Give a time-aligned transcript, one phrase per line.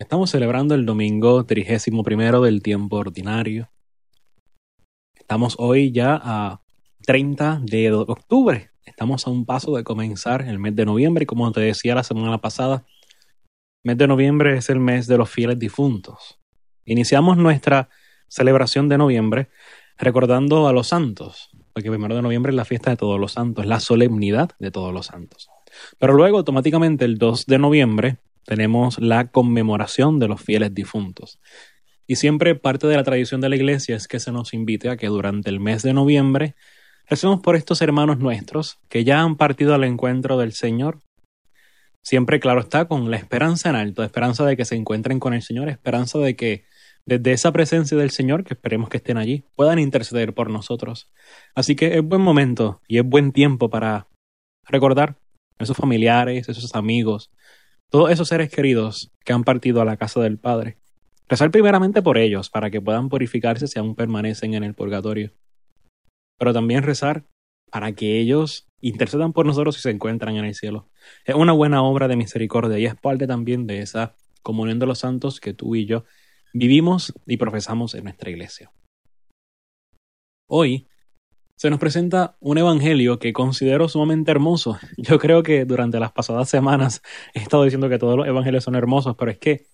[0.00, 3.70] Estamos celebrando el domingo trigésimo primero del tiempo ordinario.
[5.14, 6.62] Estamos hoy ya a
[7.04, 8.70] 30 de octubre.
[8.86, 12.02] Estamos a un paso de comenzar el mes de noviembre y como te decía la
[12.02, 12.86] semana pasada,
[13.84, 16.40] mes de noviembre es el mes de los fieles difuntos.
[16.86, 17.90] Iniciamos nuestra
[18.26, 19.50] celebración de noviembre
[19.98, 23.66] recordando a los santos, porque primero de noviembre es la fiesta de todos los santos,
[23.66, 25.50] la solemnidad de todos los santos.
[25.98, 28.16] Pero luego, automáticamente, el 2 de noviembre,
[28.50, 31.38] tenemos la conmemoración de los fieles difuntos.
[32.08, 34.96] Y siempre parte de la tradición de la iglesia es que se nos invite a
[34.96, 36.56] que durante el mes de noviembre
[37.08, 40.98] recemos por estos hermanos nuestros que ya han partido al encuentro del Señor.
[42.02, 45.42] Siempre, claro está, con la esperanza en alto, esperanza de que se encuentren con el
[45.42, 46.64] Señor, esperanza de que
[47.06, 51.12] desde esa presencia del Señor, que esperemos que estén allí, puedan interceder por nosotros.
[51.54, 54.08] Así que es buen momento y es buen tiempo para
[54.64, 55.18] recordar
[55.56, 57.30] a esos familiares, a esos amigos,
[57.90, 60.78] todos esos seres queridos que han partido a la casa del Padre.
[61.28, 65.32] Rezar primeramente por ellos, para que puedan purificarse si aún permanecen en el purgatorio.
[66.38, 67.24] Pero también rezar
[67.70, 70.88] para que ellos intercedan por nosotros si se encuentran en el cielo.
[71.24, 75.00] Es una buena obra de misericordia y es parte también de esa comunión de los
[75.00, 76.04] santos que tú y yo
[76.52, 78.72] vivimos y profesamos en nuestra iglesia.
[80.48, 80.88] Hoy
[81.60, 84.78] se nos presenta un evangelio que considero sumamente hermoso.
[84.96, 87.02] Yo creo que durante las pasadas semanas
[87.34, 89.66] he estado diciendo que todos los evangelios son hermosos, pero es que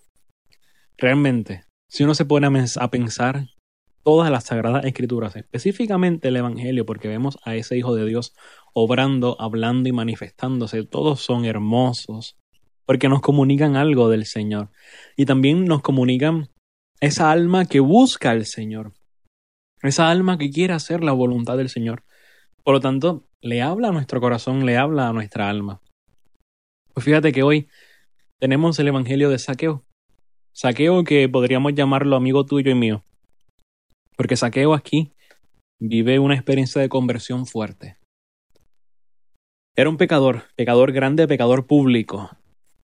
[0.97, 3.45] realmente, si uno se pone a pensar
[4.03, 8.33] todas las sagradas escrituras, específicamente el evangelio, porque vemos a ese Hijo de Dios
[8.73, 12.35] obrando, hablando y manifestándose, todos son hermosos,
[12.85, 14.71] porque nos comunican algo del Señor
[15.15, 16.49] y también nos comunican
[16.99, 18.91] esa alma que busca al Señor,
[19.81, 22.03] esa alma que quiere hacer la voluntad del Señor.
[22.63, 25.81] Por lo tanto, le habla a nuestro corazón, le habla a nuestra alma.
[26.93, 27.69] Pues fíjate que hoy
[28.39, 29.83] tenemos el Evangelio de Saqueo.
[30.53, 33.03] Saqueo que podríamos llamarlo amigo tuyo y mío.
[34.15, 35.13] Porque Saqueo aquí
[35.79, 37.97] vive una experiencia de conversión fuerte.
[39.75, 42.31] Era un pecador, pecador grande, pecador público,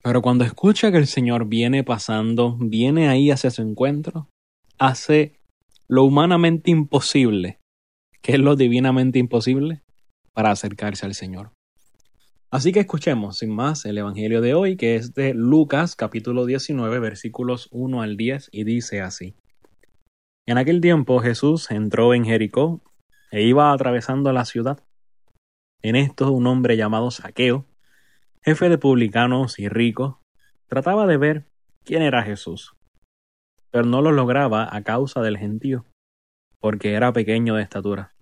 [0.06, 4.30] pero cuando escucha que el Señor viene pasando, viene ahí hacia su encuentro,
[4.78, 5.40] hace
[5.88, 7.58] lo humanamente imposible,
[8.22, 9.82] que es lo divinamente imposible,
[10.32, 11.52] para acercarse al Señor.
[12.50, 16.98] Así que escuchemos, sin más, el Evangelio de hoy, que es de Lucas capítulo 19,
[17.00, 19.34] versículos 1 al 10, y dice así.
[20.46, 22.80] En aquel tiempo Jesús entró en Jericó
[23.32, 24.80] e iba atravesando la ciudad.
[25.82, 27.66] En esto un hombre llamado Saqueo,
[28.42, 30.20] jefe de publicanos y rico,
[30.68, 31.46] trataba de ver
[31.84, 32.75] quién era Jesús,
[33.70, 35.84] pero no lo lograba a causa del gentío,
[36.60, 38.14] porque era pequeño de estatura.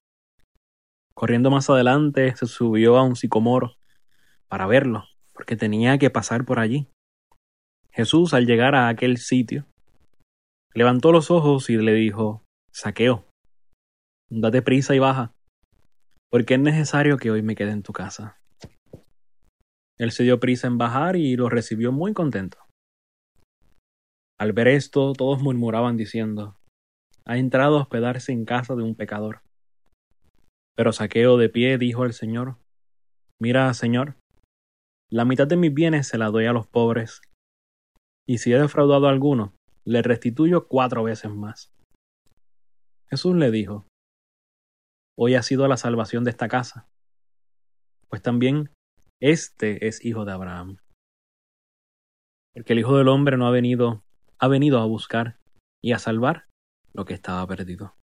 [1.14, 3.76] Corriendo más adelante, se subió a un sicomoro
[4.48, 6.88] para verlo, porque tenía que pasar por allí.
[7.92, 9.66] Jesús, al llegar a aquel sitio,
[10.74, 13.24] levantó los ojos y le dijo, Saqueo,
[14.28, 15.32] date prisa y baja,
[16.30, 18.40] porque es necesario que hoy me quede en tu casa.
[19.96, 22.58] Él se dio prisa en bajar y lo recibió muy contento.
[24.38, 26.58] Al ver esto, todos murmuraban diciendo,
[27.24, 29.42] ha entrado a hospedarse en casa de un pecador.
[30.76, 32.58] Pero Saqueo de pie dijo al Señor,
[33.40, 34.16] Mira, Señor,
[35.10, 37.22] la mitad de mis bienes se la doy a los pobres,
[38.26, 41.72] y si he defraudado a alguno, le restituyo cuatro veces más.
[43.08, 43.86] Jesús le dijo,
[45.16, 46.88] Hoy ha sido la salvación de esta casa,
[48.08, 48.70] pues también
[49.20, 50.78] este es hijo de Abraham.
[52.52, 54.02] Porque el Hijo del Hombre no ha venido,
[54.44, 55.38] ha venido a buscar
[55.82, 56.44] y a salvar
[56.92, 57.96] lo que estaba perdido.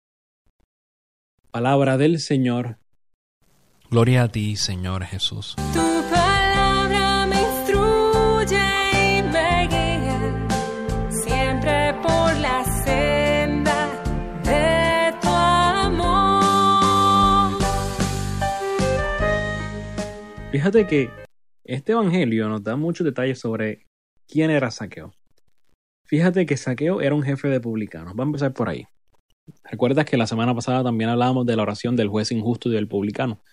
[1.51, 2.79] Palabra del Señor.
[3.91, 5.57] Gloria a ti, Señor Jesús.
[5.75, 8.57] Tu palabra me instruye
[9.19, 10.49] y me guía
[11.11, 14.03] siempre por la senda
[14.43, 16.03] de tu amor.
[20.51, 21.11] Fíjate que
[21.65, 23.85] este evangelio nos da muchos detalles sobre
[24.27, 25.13] quién era Saqueo.
[26.11, 28.17] Fíjate que Saqueo era un jefe de publicanos.
[28.17, 28.85] Vamos a empezar por ahí.
[29.63, 32.89] Recuerdas que la semana pasada también hablábamos de la oración del juez injusto y del
[32.89, 33.45] publicano.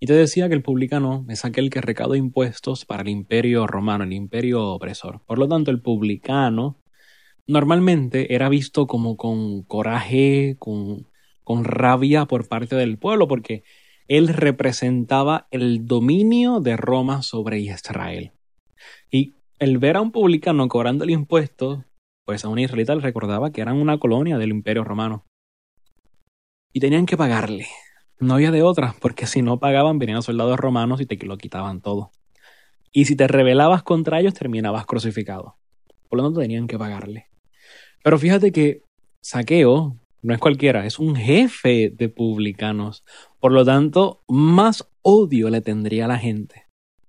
[0.00, 4.02] Y te decía que el publicano es aquel que recauda impuestos para el imperio romano,
[4.02, 5.20] el imperio opresor.
[5.26, 6.80] Por lo tanto, el publicano
[7.46, 11.06] normalmente era visto como con coraje, con,
[11.44, 13.62] con rabia por parte del pueblo, porque
[14.08, 18.32] él representaba el dominio de Roma sobre Israel.
[19.08, 21.84] Y el ver a un publicano cobrando el impuesto,
[22.24, 25.24] pues a un israelita le recordaba que eran una colonia del imperio romano.
[26.72, 27.66] Y tenían que pagarle.
[28.18, 31.80] No había de otra, porque si no pagaban venían soldados romanos y te lo quitaban
[31.80, 32.12] todo.
[32.92, 35.56] Y si te rebelabas contra ellos terminabas crucificado.
[36.08, 37.28] Por lo tanto tenían que pagarle.
[38.02, 38.82] Pero fíjate que
[39.20, 43.04] Saqueo no es cualquiera, es un jefe de publicanos.
[43.40, 46.61] Por lo tanto, más odio le tendría a la gente.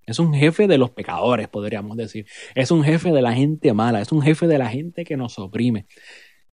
[0.06, 2.26] Es un jefe de los pecadores, podríamos decir.
[2.54, 5.38] Es un jefe de la gente mala, es un jefe de la gente que nos
[5.38, 5.86] oprime.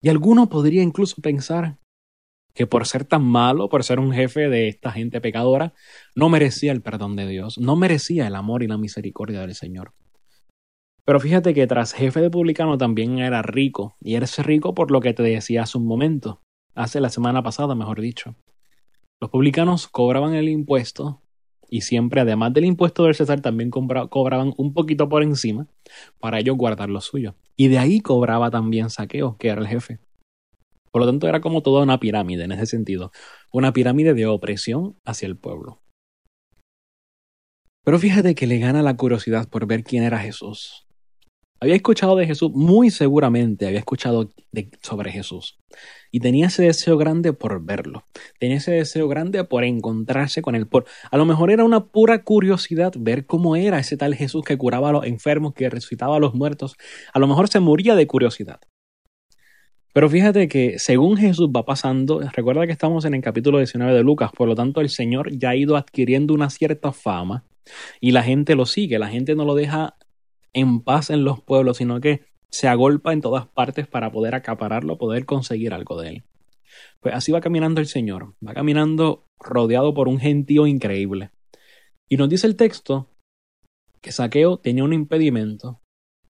[0.02, 1.78] Y alguno podría incluso pensar
[2.54, 5.74] que por ser tan malo, por ser un jefe de esta gente pecadora,
[6.16, 9.94] no merecía el perdón de Dios, no merecía el amor y la misericordia del Señor.
[11.06, 15.00] Pero fíjate que tras jefe de publicano también era rico, y eres rico por lo
[15.00, 16.42] que te decía hace un momento,
[16.76, 18.36] hace la semana pasada, mejor dicho.
[19.22, 21.22] Los publicanos cobraban el impuesto
[21.70, 25.68] y siempre, además del impuesto del César, también cobraban un poquito por encima
[26.20, 27.36] para ellos guardar lo suyo.
[27.56, 30.00] Y de ahí cobraba también Saqueo, que era el jefe.
[30.92, 33.12] Por lo tanto, era como toda una pirámide en ese sentido,
[33.52, 35.82] una pirámide de opresión hacia el pueblo.
[37.84, 40.89] Pero fíjate que le gana la curiosidad por ver quién era Jesús.
[41.62, 44.30] Había escuchado de Jesús, muy seguramente había escuchado
[44.82, 45.58] sobre Jesús.
[46.12, 48.04] Y tenía ese deseo grande por verlo.
[48.40, 50.68] Tenía ese deseo grande por encontrarse con él.
[50.68, 54.58] Por, a lo mejor era una pura curiosidad ver cómo era ese tal Jesús que
[54.58, 56.78] curaba a los enfermos, que resucitaba a los muertos.
[57.14, 58.60] A lo mejor se moría de curiosidad.
[59.92, 64.04] Pero fíjate que según Jesús va pasando, recuerda que estamos en el capítulo 19 de
[64.04, 67.44] Lucas, por lo tanto el Señor ya ha ido adquiriendo una cierta fama
[68.00, 69.96] y la gente lo sigue, la gente no lo deja
[70.54, 74.98] en paz en los pueblos, sino que se agolpa en todas partes para poder acapararlo,
[74.98, 76.24] poder conseguir algo de él.
[77.00, 81.32] Pues así va caminando el Señor, va caminando rodeado por un gentío increíble.
[82.10, 83.10] Y nos dice el texto
[84.02, 85.82] que Saqueo tenía un impedimento,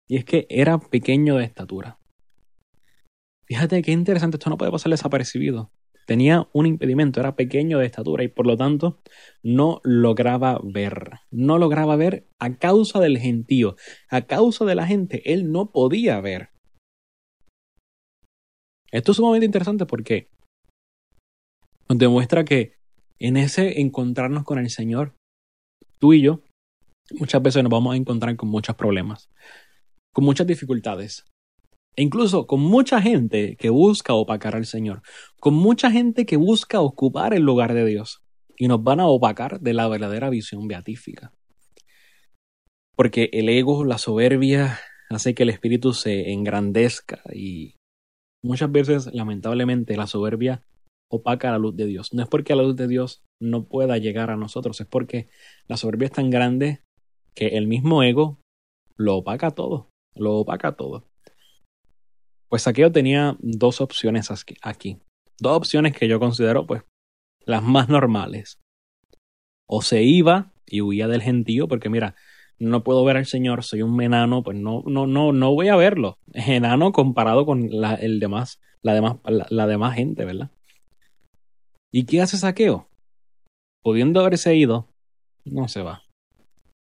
[0.08, 1.98] y es que era pequeño de estatura.
[3.46, 5.70] Fíjate qué interesante, esto no puede pasar desapercibido
[6.06, 9.00] tenía un impedimento, era pequeño de estatura y por lo tanto
[9.42, 11.20] no lograba ver.
[11.30, 13.76] No lograba ver a causa del gentío,
[14.08, 16.50] a causa de la gente, él no podía ver.
[18.90, 20.28] Esto es sumamente interesante porque
[21.88, 22.76] nos demuestra que
[23.18, 25.14] en ese encontrarnos con el Señor,
[25.98, 26.40] tú y yo,
[27.18, 29.30] muchas veces nos vamos a encontrar con muchos problemas,
[30.12, 31.24] con muchas dificultades.
[31.96, 35.02] E incluso con mucha gente que busca opacar al Señor,
[35.40, 38.22] con mucha gente que busca ocupar el lugar de Dios
[38.56, 41.32] y nos van a opacar de la verdadera visión beatífica.
[42.96, 44.78] Porque el ego, la soberbia,
[45.10, 47.76] hace que el espíritu se engrandezca y
[48.42, 50.62] muchas veces, lamentablemente, la soberbia
[51.10, 52.12] opaca la luz de Dios.
[52.12, 55.28] No es porque la luz de Dios no pueda llegar a nosotros, es porque
[55.68, 56.80] la soberbia es tan grande
[57.34, 58.38] que el mismo ego
[58.96, 61.04] lo opaca todo, lo opaca todo.
[62.48, 64.28] Pues Saqueo tenía dos opciones
[64.62, 64.98] aquí.
[65.38, 66.82] Dos opciones que yo considero pues
[67.44, 68.60] las más normales.
[69.66, 72.14] O se iba y huía del gentío, porque mira,
[72.58, 75.76] no puedo ver al Señor, soy un enano, pues no, no, no, no voy a
[75.76, 76.18] verlo.
[76.32, 80.50] Enano comparado con la, el demás, la demás, la demás gente, ¿verdad?
[81.92, 82.88] ¿Y qué hace Saqueo?
[83.82, 84.88] Pudiendo haberse ido,
[85.44, 86.02] no se va.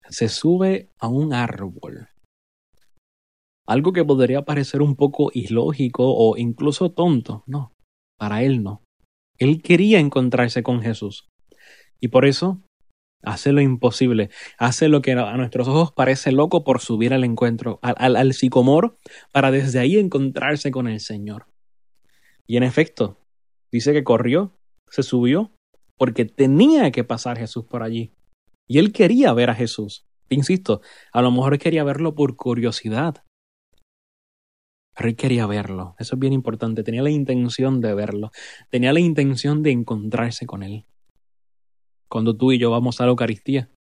[0.10, 2.09] Se sube a un árbol
[3.70, 7.44] algo que podría parecer un poco ilógico o incluso tonto.
[7.46, 7.72] No,
[8.18, 8.84] para él no.
[9.38, 11.30] Él quería encontrarse con Jesús.
[12.00, 12.62] Y por eso
[13.22, 17.80] hace lo imposible, hace lo que a nuestros ojos parece loco por subir al encuentro,
[17.84, 18.98] al, al, sicomor,
[19.32, 21.46] para desde ahí encontrarse con el Señor.
[22.48, 23.20] Y en efecto,
[23.72, 24.58] dice que corrió,
[24.90, 25.52] se subió,
[25.96, 28.14] porque tenía que pasar Jesús por allí.
[28.68, 30.08] Y él quería ver a Jesús.
[30.30, 33.24] Insisto, a lo mejor quería verlo por curiosidad,
[35.00, 35.96] pero él quería verlo.
[35.98, 36.84] Eso es bien importante.
[36.84, 38.32] Tenía la intención de verlo.
[38.70, 40.86] Tenía la intención de encontrarse con él.
[42.10, 43.72] Cuando tú y yo vamos a la Eucaristía,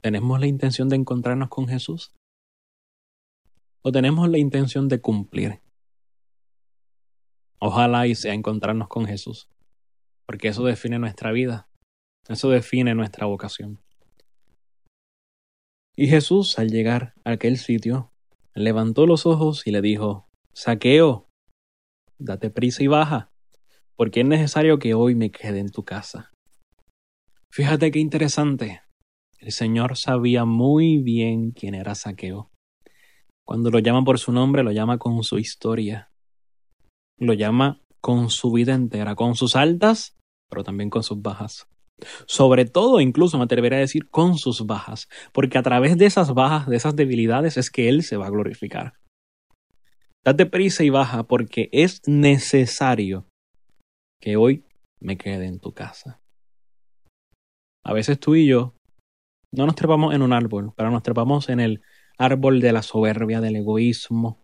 [0.00, 2.14] ¿tenemos la intención de encontrarnos con Jesús?
[3.82, 5.60] ¿O tenemos la intención de cumplir?
[7.58, 9.50] Ojalá y sea encontrarnos con Jesús,
[10.24, 11.68] porque eso define nuestra vida,
[12.30, 13.78] eso define nuestra vocación.
[15.94, 18.10] Y Jesús, al llegar a aquel sitio,
[18.56, 21.28] levantó los ojos y le dijo, Saqueo,
[22.18, 23.30] date prisa y baja,
[23.94, 26.32] porque es necesario que hoy me quede en tu casa.
[27.50, 28.82] Fíjate qué interesante.
[29.38, 32.50] El Señor sabía muy bien quién era Saqueo.
[33.44, 36.10] Cuando lo llama por su nombre, lo llama con su historia.
[37.18, 40.16] Lo llama con su vida entera, con sus altas,
[40.48, 41.68] pero también con sus bajas.
[42.26, 46.34] Sobre todo, incluso me atrevería a decir, con sus bajas, porque a través de esas
[46.34, 48.94] bajas, de esas debilidades, es que Él se va a glorificar.
[50.24, 53.26] Date prisa y baja, porque es necesario
[54.20, 54.64] que hoy
[55.00, 56.20] me quede en tu casa.
[57.84, 58.74] A veces tú y yo
[59.52, 61.82] no nos trepamos en un árbol, pero nos trepamos en el
[62.18, 64.42] árbol de la soberbia, del egoísmo,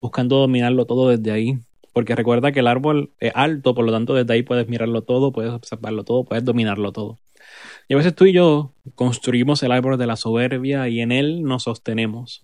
[0.00, 1.58] buscando dominarlo todo desde ahí.
[1.94, 5.32] Porque recuerda que el árbol es alto, por lo tanto desde ahí puedes mirarlo todo,
[5.32, 7.20] puedes observarlo todo, puedes dominarlo todo.
[7.88, 11.42] Y a veces tú y yo construimos el árbol de la soberbia y en él
[11.44, 12.42] nos sostenemos.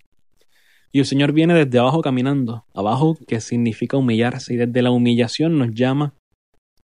[0.93, 5.57] Y el Señor viene desde abajo caminando, abajo que significa humillarse, y desde la humillación
[5.57, 6.13] nos llama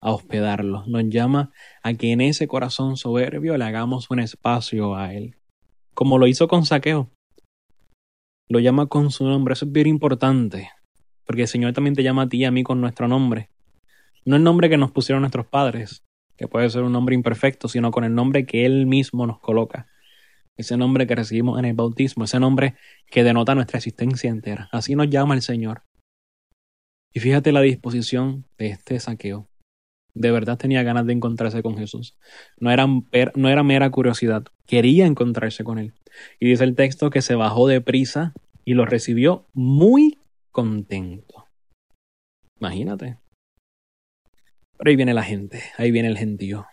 [0.01, 5.13] a hospedarlo, nos llama a que en ese corazón soberbio le hagamos un espacio a
[5.13, 5.35] Él,
[5.93, 7.09] como lo hizo con Saqueo.
[8.49, 10.69] Lo llama con su nombre, eso es bien importante,
[11.25, 13.49] porque el Señor también te llama a ti y a mí con nuestro nombre.
[14.25, 16.03] No el nombre que nos pusieron nuestros padres,
[16.37, 19.87] que puede ser un nombre imperfecto, sino con el nombre que Él mismo nos coloca.
[20.55, 22.75] Ese nombre que recibimos en el bautismo, ese nombre
[23.07, 24.69] que denota nuestra existencia entera.
[24.71, 25.83] Así nos llama el Señor.
[27.13, 29.47] Y fíjate la disposición de este saqueo
[30.13, 32.15] de verdad tenía ganas de encontrarse con Jesús.
[32.59, 35.93] No era, no era mera curiosidad, quería encontrarse con él.
[36.39, 38.33] Y dice el texto que se bajó de prisa
[38.65, 40.19] y lo recibió muy
[40.53, 41.49] contento.
[42.59, 43.19] Imagínate.
[44.77, 46.65] Pero ahí viene la gente, ahí viene el gentío.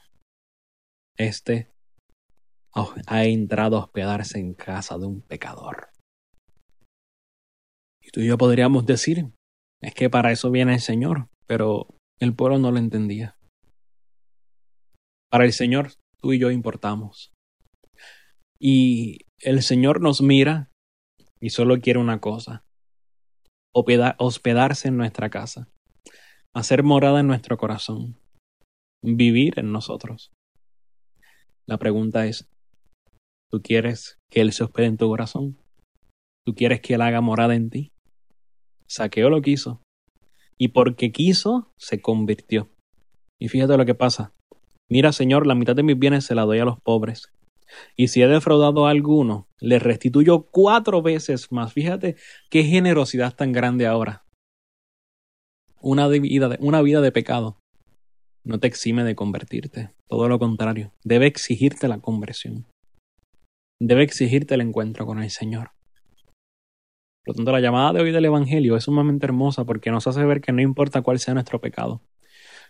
[1.16, 1.72] Este
[3.06, 5.88] ha entrado a hospedarse en casa de un pecador.
[8.00, 9.32] Y tú y yo podríamos decir,
[9.82, 11.88] es que para eso viene el Señor, pero
[12.20, 13.37] el pueblo no lo entendía.
[15.30, 17.32] Para el Señor, tú y yo importamos.
[18.58, 20.70] Y el Señor nos mira
[21.40, 22.64] y solo quiere una cosa,
[23.72, 25.68] hospedarse en nuestra casa,
[26.54, 28.18] hacer morada en nuestro corazón,
[29.02, 30.32] vivir en nosotros.
[31.66, 32.48] La pregunta es,
[33.50, 35.58] ¿tú quieres que Él se hospede en tu corazón?
[36.44, 37.92] ¿Tú quieres que Él haga morada en ti?
[38.88, 39.82] Saqueo lo quiso,
[40.58, 42.68] y porque quiso, se convirtió.
[43.40, 44.34] Y fíjate lo que pasa.
[44.90, 47.32] Mira, Señor, la mitad de mis bienes se la doy a los pobres.
[47.96, 51.72] Y si he defraudado a alguno, le restituyo cuatro veces más.
[51.72, 52.16] Fíjate
[52.50, 54.24] qué generosidad tan grande ahora.
[55.82, 57.58] Una vida de, pecado
[58.44, 59.90] no te exime de convertirte.
[60.08, 62.66] Todo lo contrario, debe exigirte la conversión.
[63.80, 65.70] Debe exigirte el encuentro con el Señor.
[67.24, 70.24] Por lo tanto, la llamada de hoy del Evangelio es sumamente hermosa porque nos hace
[70.24, 72.02] ver que no importa cuál sea nuestro pecado,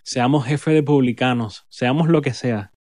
[0.02, 2.73] seamos jefes de publicanos, seamos lo que sea,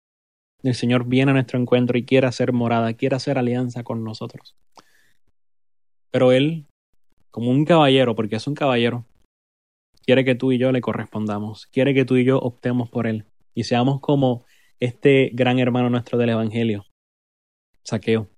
[0.63, 4.57] el Señor viene a nuestro encuentro y quiere hacer morada, quiere hacer alianza con nosotros.
[6.11, 6.67] Pero Él,
[7.31, 9.07] como un caballero, porque es un caballero,
[10.05, 13.25] quiere que tú y yo le correspondamos, quiere que tú y yo optemos por Él
[13.55, 14.45] y seamos como
[14.81, 16.87] este gran hermano nuestro del Evangelio,
[17.85, 18.29] Saqueo,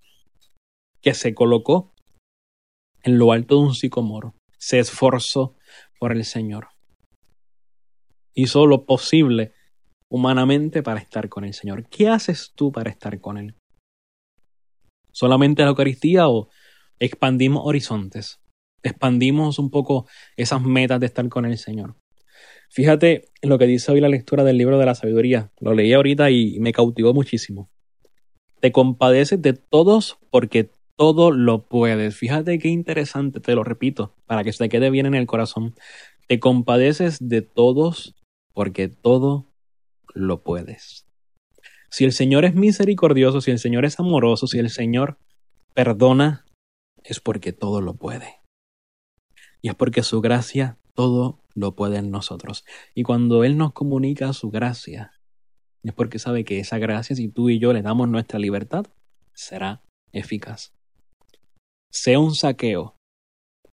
[1.00, 1.94] que se colocó
[3.02, 5.54] en lo alto de un sicomoro, se esforzó
[5.98, 6.68] por el Señor.
[8.34, 9.52] Hizo lo posible
[10.10, 11.88] humanamente para estar con el Señor.
[11.88, 13.54] ¿Qué haces tú para estar con Él?
[15.12, 16.48] ¿Solamente la Eucaristía o
[16.98, 18.40] expandimos horizontes?
[18.82, 21.96] Expandimos un poco esas metas de estar con el Señor.
[22.70, 25.50] Fíjate lo que dice hoy la lectura del libro de la sabiduría.
[25.60, 27.70] Lo leí ahorita y me cautivó muchísimo.
[28.60, 32.16] Te compadeces de todos porque todo lo puedes.
[32.16, 35.74] Fíjate qué interesante, te lo repito, para que se te quede bien en el corazón.
[36.26, 38.14] Te compadeces de todos
[38.52, 39.49] porque todo
[40.14, 41.06] lo puedes.
[41.90, 45.18] Si el Señor es misericordioso, si el Señor es amoroso, si el Señor
[45.74, 46.44] perdona,
[47.02, 48.36] es porque todo lo puede.
[49.62, 52.64] Y es porque su gracia todo lo puede en nosotros.
[52.94, 55.12] Y cuando Él nos comunica su gracia,
[55.82, 58.86] es porque sabe que esa gracia, si tú y yo le damos nuestra libertad,
[59.32, 60.72] será eficaz
[61.90, 62.96] sea un saqueo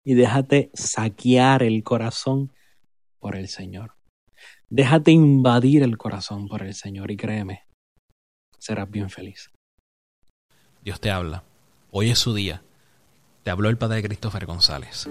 [0.04, 2.52] y déjate saquear el corazón
[3.18, 3.94] por el Señor.
[4.74, 7.66] Déjate invadir el corazón por el Señor y créeme,
[8.58, 9.50] serás bien feliz.
[10.82, 11.42] Dios te habla.
[11.90, 12.62] Hoy es su día.
[13.42, 15.10] Te habló el Padre Christopher González.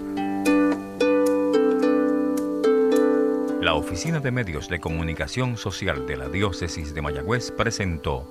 [3.60, 8.28] La Oficina de Medios de Comunicación Social de la Diócesis de Mayagüez presentó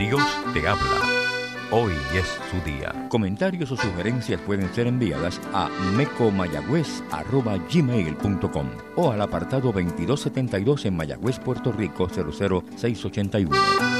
[0.00, 0.20] Dios
[0.52, 1.09] te habla
[1.72, 3.06] Hoy es su día.
[3.08, 11.70] Comentarios o sugerencias pueden ser enviadas a mecomayagüez.gmail.com o al apartado 2272 en Mayagüez, Puerto
[11.70, 13.99] Rico 00681.